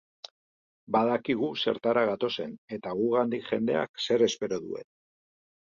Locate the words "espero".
4.31-4.63